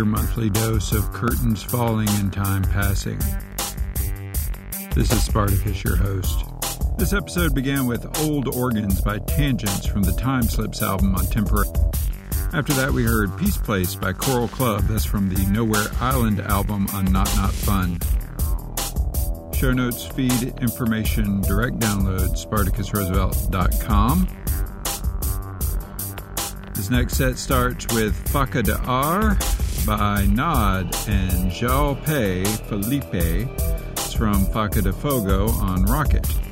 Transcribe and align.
Your 0.00 0.06
monthly 0.06 0.48
dose 0.48 0.92
of 0.92 1.12
curtains 1.12 1.62
falling 1.62 2.08
and 2.12 2.32
time 2.32 2.62
passing. 2.62 3.18
This 4.94 5.12
is 5.12 5.22
Spartacus, 5.22 5.84
your 5.84 5.96
host. 5.96 6.46
This 6.96 7.12
episode 7.12 7.54
began 7.54 7.84
with 7.84 8.06
Old 8.20 8.48
Organs 8.48 9.02
by 9.02 9.18
Tangents 9.18 9.84
from 9.84 10.00
the 10.00 10.12
Time 10.12 10.44
Slips 10.44 10.80
album 10.80 11.14
on 11.14 11.26
Temporary. 11.26 11.68
After 12.54 12.72
that, 12.72 12.90
we 12.90 13.04
heard 13.04 13.36
Peace 13.36 13.58
Place 13.58 13.94
by 13.94 14.14
Coral 14.14 14.48
Club, 14.48 14.84
that's 14.84 15.04
from 15.04 15.28
the 15.28 15.44
Nowhere 15.50 15.88
Island 16.00 16.40
album 16.40 16.86
on 16.94 17.04
Not 17.12 17.30
Not 17.36 17.52
Fun. 17.52 17.98
Show 19.52 19.74
notes, 19.74 20.06
feed, 20.06 20.54
information, 20.62 21.42
direct 21.42 21.78
download, 21.78 22.42
SpartacusRoosevelt.com. 22.42 24.28
This 26.74 26.88
next 26.88 27.18
set 27.18 27.36
starts 27.36 27.86
with 27.94 28.14
Faca 28.30 28.62
de 28.62 28.78
Ar 28.78 29.36
by 29.90 30.24
Nod 30.26 30.84
and 31.08 31.50
João 31.50 31.96
Felipe. 32.68 33.48
From 34.16 34.44
Faca 34.52 34.80
de 34.80 34.92
Fogo 34.92 35.48
on 35.48 35.82
Rocket. 35.82 36.49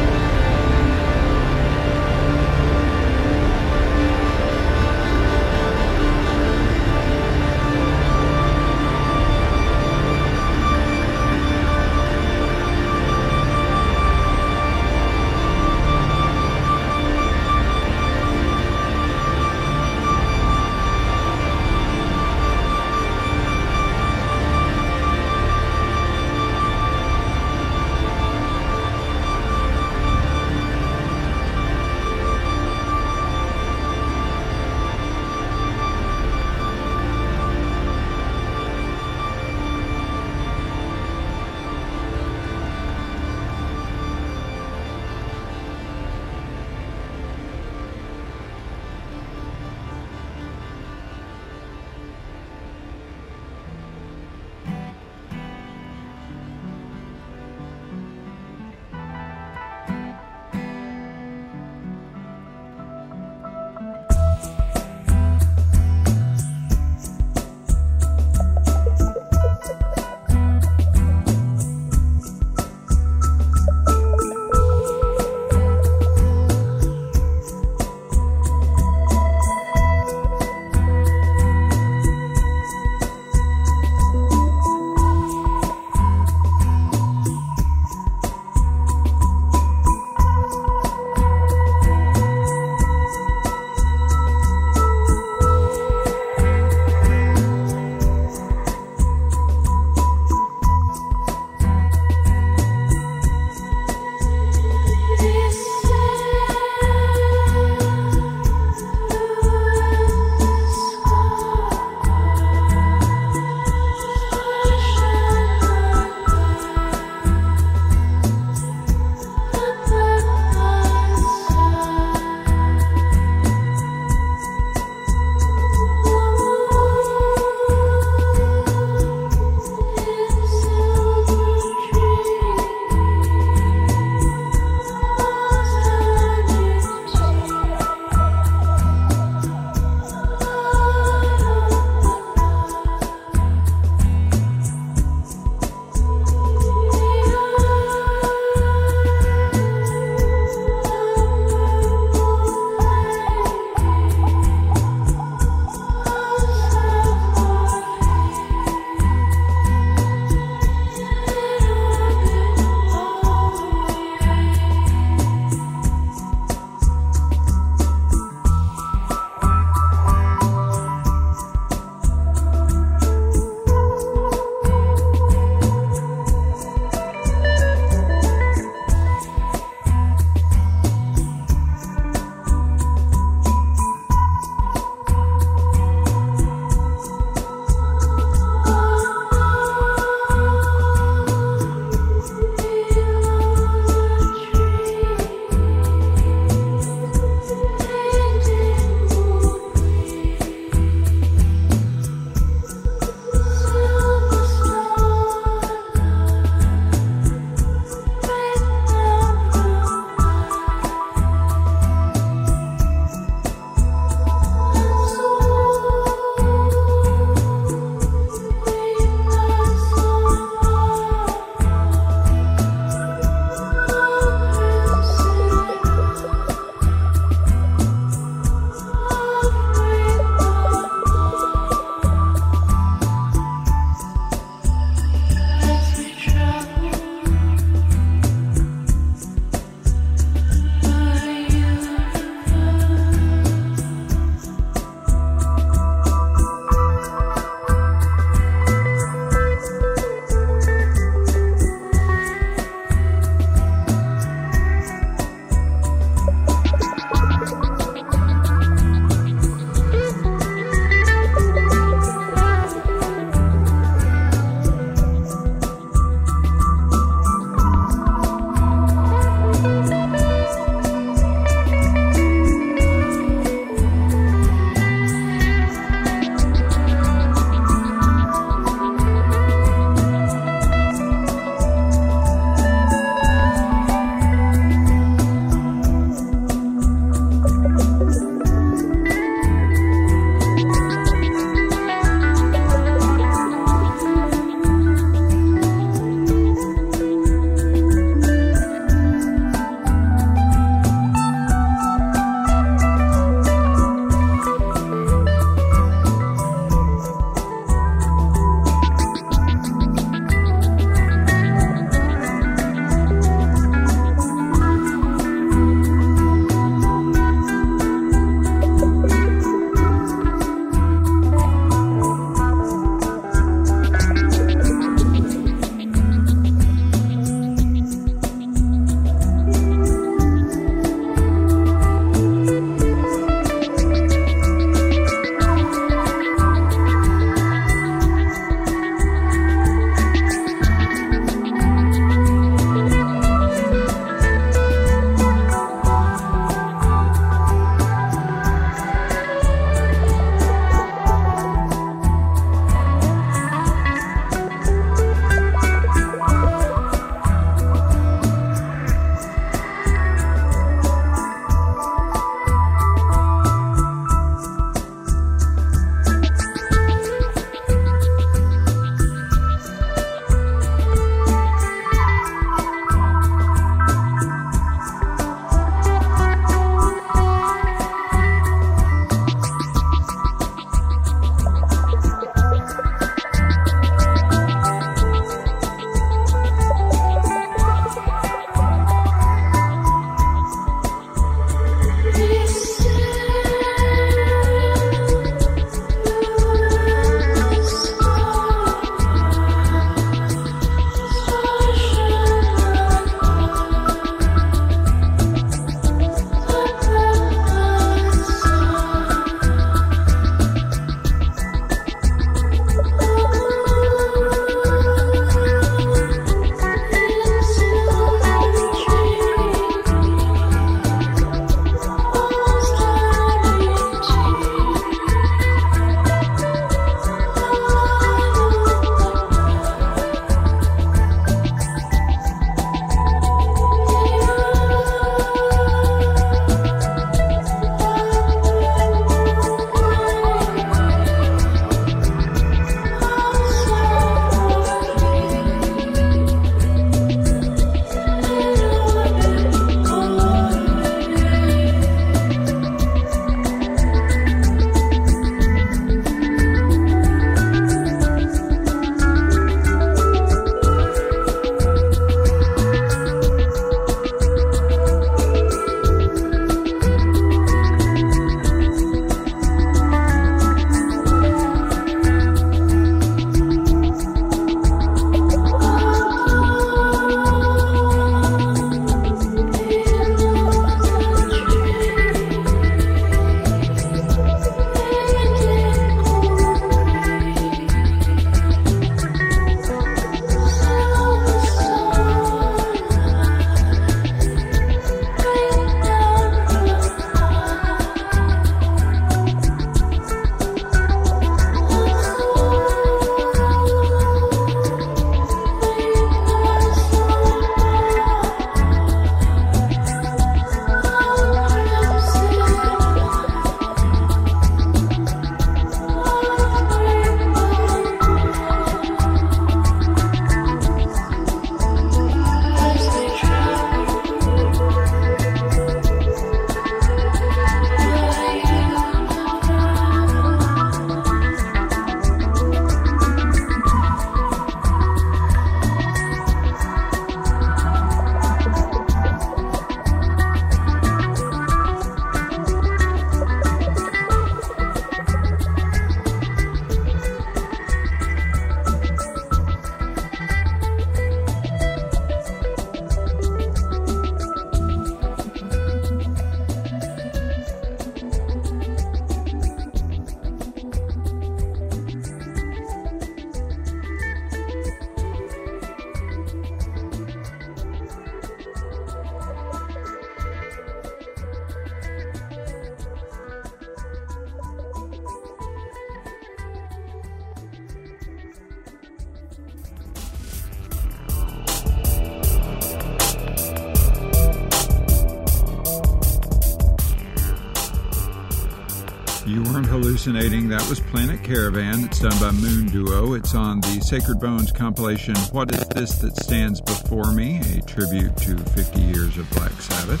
Hallucinating. 590.46 590.48
That 590.48 590.68
was 590.68 590.80
Planet 590.80 591.22
Caravan. 591.22 591.84
It's 591.84 592.00
done 592.00 592.18
by 592.20 592.30
Moon 592.32 592.66
Duo. 592.66 593.14
It's 593.14 593.34
on 593.34 593.60
the 593.60 593.80
Sacred 593.80 594.20
Bones 594.20 594.52
compilation, 594.52 595.14
What 595.32 595.54
Is 595.54 595.66
This 595.68 595.96
That 595.96 596.16
Stands 596.16 596.60
Before 596.60 597.12
Me? 597.12 597.40
A 597.56 597.60
tribute 597.62 598.16
to 598.18 598.36
50 598.36 598.80
years 598.80 599.18
of 599.18 599.28
Black 599.30 599.52
Sabbath. 599.52 600.00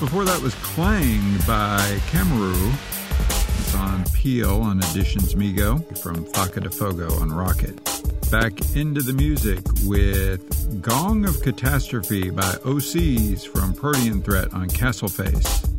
Before 0.00 0.24
that 0.24 0.40
was 0.40 0.54
Clang 0.56 1.38
by 1.46 1.80
Camaroo. 2.08 2.72
It's 3.58 3.74
on 3.74 4.04
Peel 4.12 4.62
on 4.62 4.78
Editions 4.78 5.34
Mego 5.34 5.98
from 5.98 6.24
Faca 6.24 6.62
de 6.62 6.70
Fogo 6.70 7.12
on 7.20 7.32
Rocket. 7.32 7.76
Back 8.30 8.76
into 8.76 9.02
the 9.02 9.12
music 9.12 9.60
with 9.84 10.82
Gong 10.82 11.26
of 11.26 11.42
Catastrophe 11.42 12.30
by 12.30 12.52
Osees 12.64 13.46
from 13.46 13.74
Protean 13.74 14.22
Threat 14.22 14.54
on 14.54 14.68
Castleface. 14.68 15.69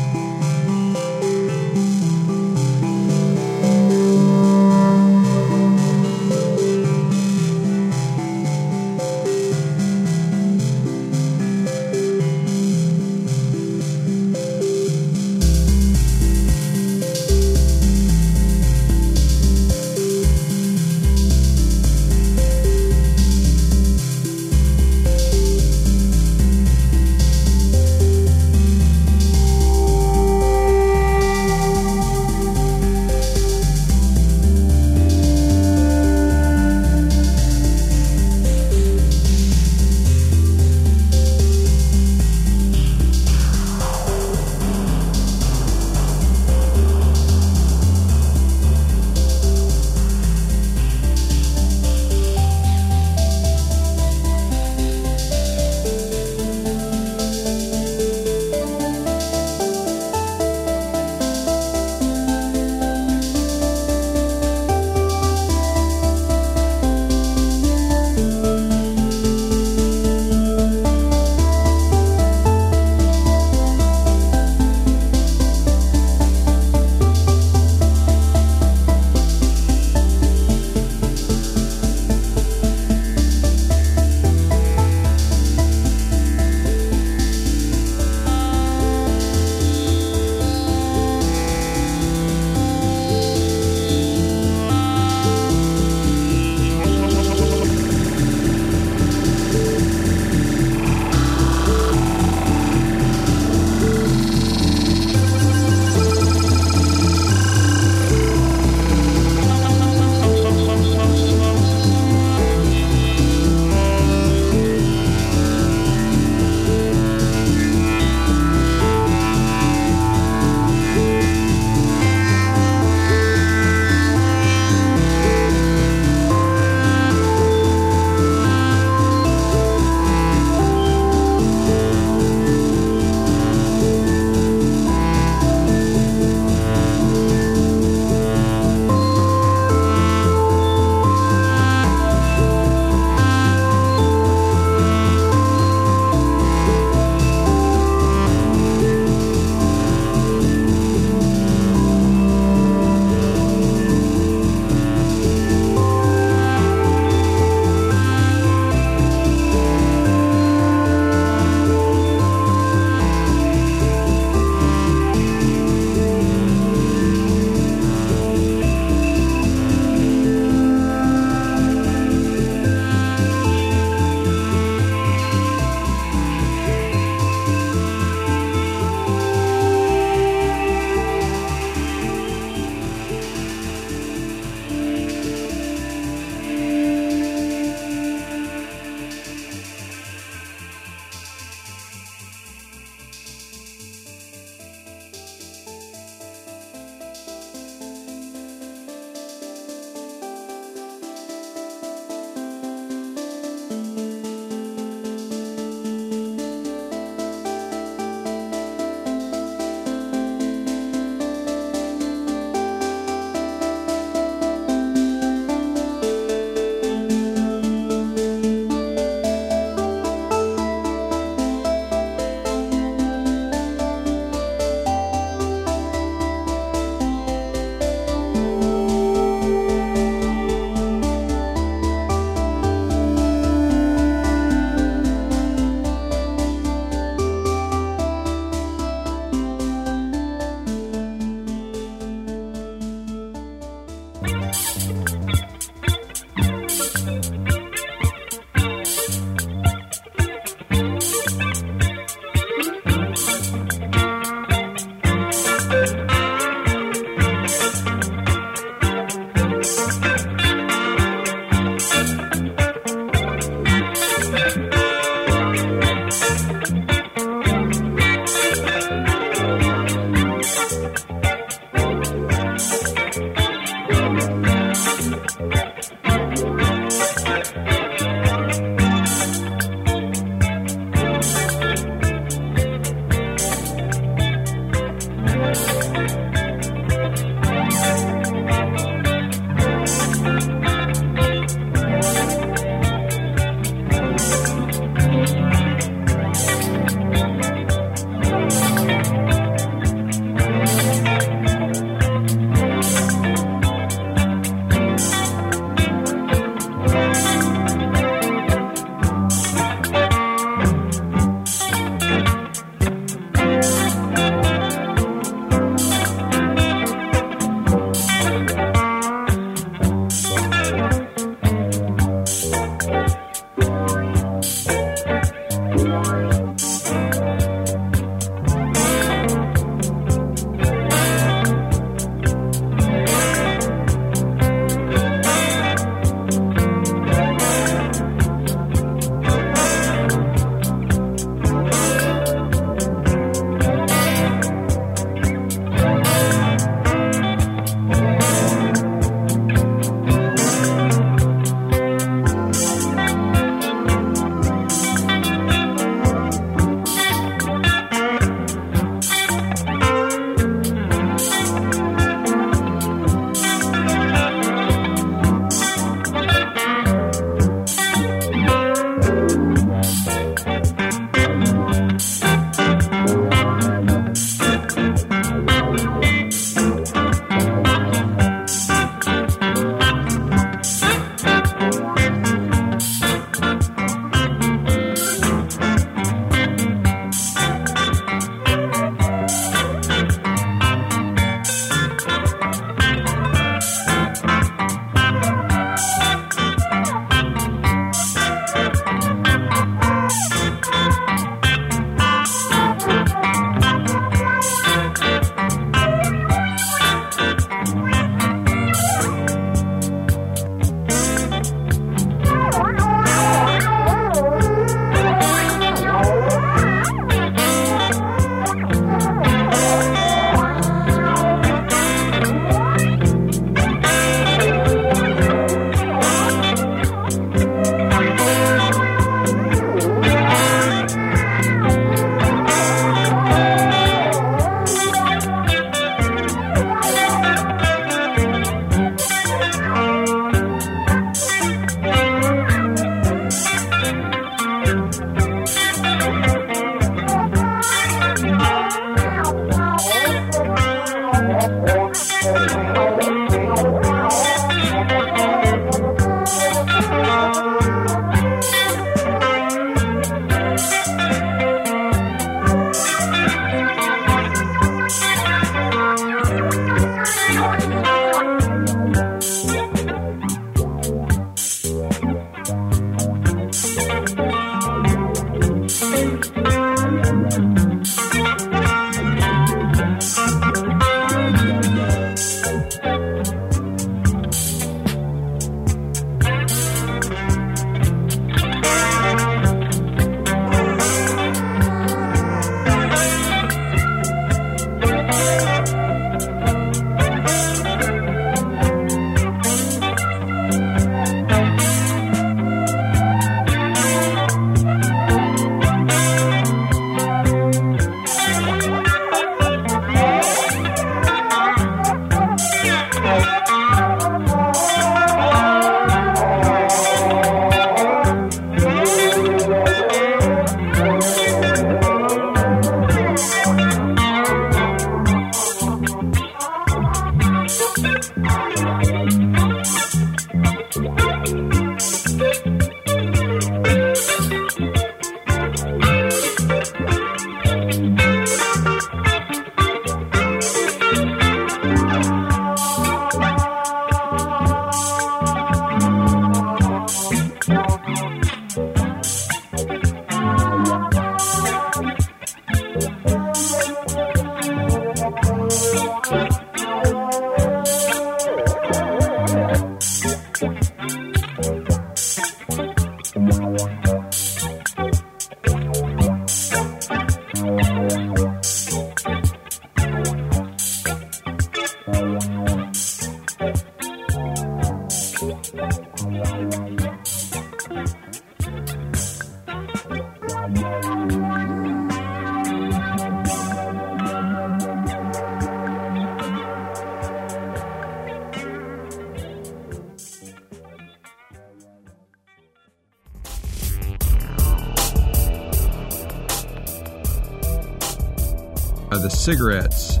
Cigarettes. 599.30 600.00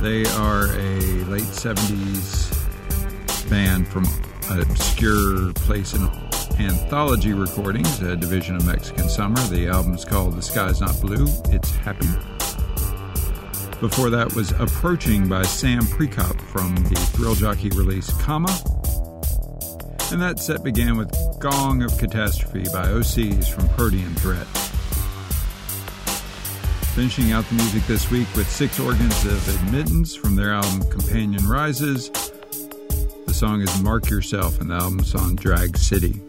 They 0.00 0.24
are 0.26 0.66
a 0.66 1.00
late 1.24 1.42
70s 1.42 2.50
band 3.50 3.88
from 3.88 4.04
an 4.48 4.60
obscure 4.60 5.52
place 5.54 5.92
in 5.92 6.02
Anthology 6.60 7.32
Recordings, 7.32 8.00
a 8.00 8.14
division 8.14 8.54
of 8.54 8.64
Mexican 8.64 9.08
Summer. 9.08 9.40
The 9.48 9.66
album's 9.66 10.04
called 10.04 10.36
The 10.36 10.42
Sky's 10.42 10.80
Not 10.80 11.00
Blue, 11.00 11.26
It's 11.46 11.74
Happy. 11.78 12.06
Before 13.80 14.08
that 14.08 14.32
was 14.36 14.52
Approaching 14.52 15.26
by 15.26 15.42
Sam 15.42 15.82
Prekop 15.82 16.40
from 16.40 16.76
the 16.76 16.94
Thrill 17.16 17.34
Jockey 17.34 17.70
release 17.70 18.12
Comma. 18.22 18.56
And 20.12 20.22
that 20.22 20.38
set 20.38 20.62
began 20.62 20.96
with 20.96 21.12
Gong 21.40 21.82
of 21.82 21.98
Catastrophe 21.98 22.66
by 22.72 22.86
Osees 22.86 23.48
from 23.48 23.68
Protean 23.70 24.14
Threat. 24.14 24.59
Finishing 26.94 27.32
out 27.32 27.44
the 27.46 27.54
music 27.54 27.86
this 27.86 28.10
week 28.10 28.26
with 28.36 28.50
Six 28.50 28.80
Organs 28.80 29.24
of 29.24 29.48
Admittance 29.62 30.14
from 30.14 30.34
their 30.34 30.52
album 30.52 30.82
Companion 30.90 31.46
Rises. 31.46 32.10
The 33.26 33.32
song 33.32 33.60
is 33.60 33.80
Mark 33.80 34.10
Yourself, 34.10 34.60
and 34.60 34.70
the 34.70 34.74
album's 34.74 35.14
on 35.14 35.36
Drag 35.36 35.78
City. 35.78 36.20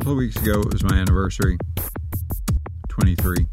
Couple 0.00 0.12
of 0.12 0.18
weeks 0.18 0.36
ago, 0.36 0.62
it 0.62 0.72
was 0.72 0.82
my 0.82 0.96
anniversary 0.96 1.58
23. 2.88 3.44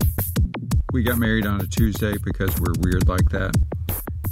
We 0.93 1.03
got 1.03 1.17
married 1.17 1.45
on 1.45 1.59
a 1.59 1.67
Tuesday 1.67 2.15
because 2.23 2.57
we're 2.61 2.71
weird 2.79 3.05
like 3.09 3.27
that. 3.31 3.53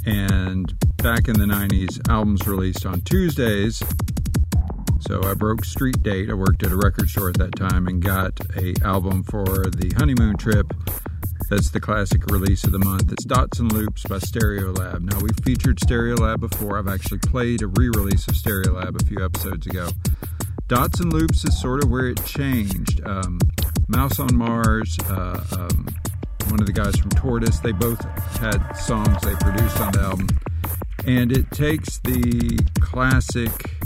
And 0.06 0.72
back 0.96 1.28
in 1.28 1.38
the 1.38 1.44
90s, 1.44 2.08
albums 2.08 2.48
released 2.48 2.86
on 2.86 3.02
Tuesdays. 3.02 3.82
So 5.00 5.22
I 5.24 5.34
broke 5.34 5.66
street 5.66 6.02
date. 6.02 6.30
I 6.30 6.32
worked 6.32 6.62
at 6.62 6.72
a 6.72 6.76
record 6.78 7.10
store 7.10 7.28
at 7.28 7.36
that 7.36 7.54
time 7.54 7.86
and 7.86 8.02
got 8.02 8.40
a 8.56 8.72
album 8.82 9.22
for 9.22 9.44
the 9.44 9.92
honeymoon 9.98 10.38
trip. 10.38 10.72
That's 11.50 11.68
the 11.68 11.80
classic 11.80 12.24
release 12.30 12.64
of 12.64 12.72
the 12.72 12.78
month. 12.78 13.12
It's 13.12 13.24
Dots 13.24 13.58
and 13.58 13.70
Loops 13.70 14.04
by 14.04 14.20
Stereolab. 14.20 15.02
Now 15.02 15.20
we've 15.20 15.38
featured 15.44 15.80
Stereolab 15.80 16.40
before. 16.40 16.78
I've 16.78 16.88
actually 16.88 17.18
played 17.18 17.60
a 17.60 17.66
re-release 17.66 18.26
of 18.26 18.36
Stereolab 18.36 19.02
a 19.02 19.04
few 19.04 19.22
episodes 19.22 19.66
ago. 19.66 19.90
Dots 20.68 20.98
and 20.98 21.12
Loops 21.12 21.44
is 21.44 21.60
sort 21.60 21.84
of 21.84 21.90
where 21.90 22.08
it 22.08 22.24
changed. 22.24 23.00
Um, 23.06 23.38
Mouse 23.86 24.18
on 24.18 24.34
Mars, 24.36 24.96
uh, 25.08 25.44
um, 25.52 25.86
one 26.48 26.60
of 26.60 26.66
the 26.66 26.72
guys 26.72 26.96
from 26.96 27.10
Tortoise, 27.10 27.60
they 27.60 27.70
both 27.70 28.02
had 28.38 28.72
songs 28.72 29.22
they 29.22 29.34
produced 29.36 29.80
on 29.80 29.92
the 29.92 30.00
album. 30.00 30.28
And 31.06 31.30
it 31.30 31.50
takes 31.52 31.98
the 32.00 32.58
classic 32.80 33.76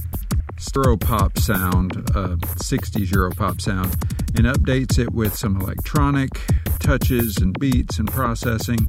Europop 0.90 1.38
sound, 1.38 1.92
uh, 2.16 2.36
60s 2.56 3.10
Europop 3.10 3.60
sound, 3.60 3.94
and 4.36 4.46
updates 4.46 4.98
it 4.98 5.12
with 5.12 5.36
some 5.36 5.60
electronic 5.60 6.30
touches 6.78 7.36
and 7.36 7.58
beats 7.58 7.98
and 7.98 8.10
processing. 8.10 8.88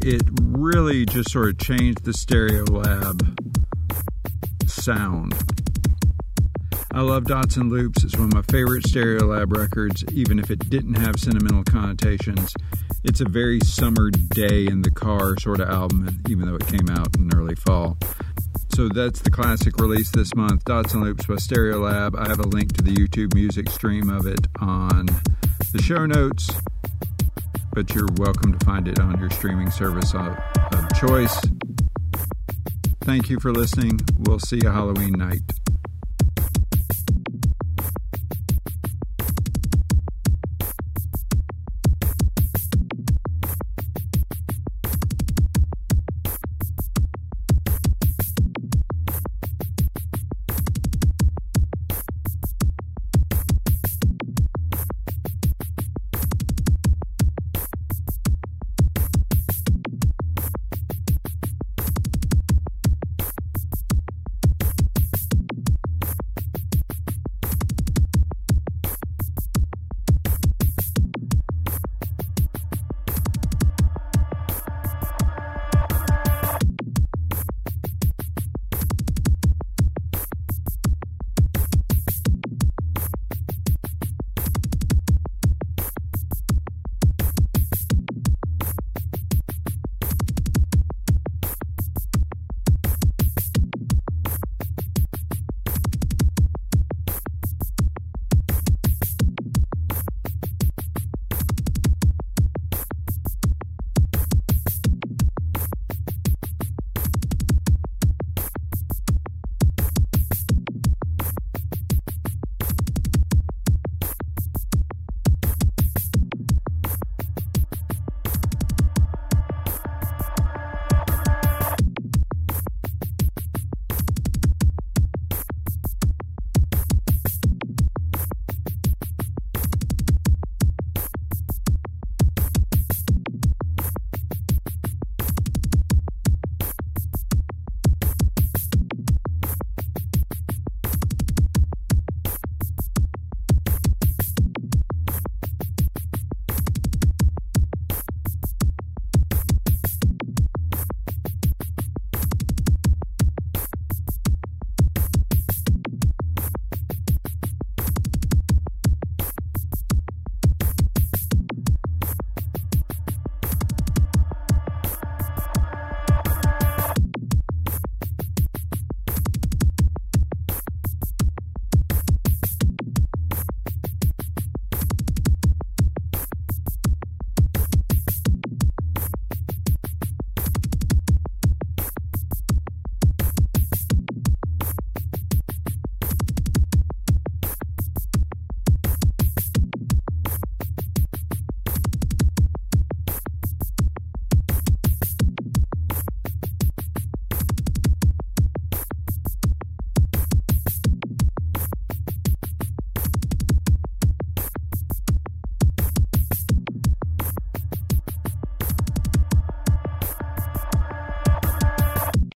It 0.00 0.22
really 0.40 1.06
just 1.06 1.30
sort 1.30 1.50
of 1.50 1.58
changed 1.58 2.04
the 2.04 2.10
Stereolab 2.10 3.38
sound. 4.68 5.34
I 6.98 7.02
love 7.02 7.26
Dots 7.26 7.54
and 7.54 7.70
Loops. 7.70 8.02
It's 8.02 8.16
one 8.16 8.24
of 8.24 8.34
my 8.34 8.42
favorite 8.50 8.82
Stereolab 8.82 9.56
records, 9.56 10.02
even 10.12 10.40
if 10.40 10.50
it 10.50 10.68
didn't 10.68 10.94
have 10.94 11.14
sentimental 11.14 11.62
connotations. 11.62 12.52
It's 13.04 13.20
a 13.20 13.24
very 13.24 13.60
summer 13.60 14.10
day 14.10 14.66
in 14.66 14.82
the 14.82 14.90
car 14.90 15.38
sort 15.38 15.60
of 15.60 15.68
album, 15.68 16.20
even 16.28 16.48
though 16.48 16.56
it 16.56 16.66
came 16.66 16.90
out 16.90 17.16
in 17.16 17.32
early 17.32 17.54
fall. 17.54 17.98
So 18.74 18.88
that's 18.88 19.20
the 19.20 19.30
classic 19.30 19.78
release 19.78 20.10
this 20.10 20.34
month, 20.34 20.64
Dots 20.64 20.92
and 20.92 21.04
Loops 21.04 21.26
by 21.26 21.34
Stereolab. 21.34 22.18
I 22.18 22.26
have 22.26 22.40
a 22.40 22.48
link 22.48 22.72
to 22.78 22.82
the 22.82 22.90
YouTube 22.90 23.32
music 23.32 23.70
stream 23.70 24.10
of 24.10 24.26
it 24.26 24.48
on 24.58 25.06
the 25.72 25.80
show 25.80 26.04
notes, 26.04 26.50
but 27.74 27.94
you're 27.94 28.08
welcome 28.16 28.58
to 28.58 28.66
find 28.66 28.88
it 28.88 28.98
on 28.98 29.20
your 29.20 29.30
streaming 29.30 29.70
service 29.70 30.14
of, 30.14 30.36
of 30.72 30.92
choice. 30.98 31.40
Thank 33.02 33.30
you 33.30 33.38
for 33.38 33.52
listening. 33.52 34.00
We'll 34.18 34.40
see 34.40 34.56
you 34.56 34.70
Halloween 34.70 35.12
night. 35.12 35.42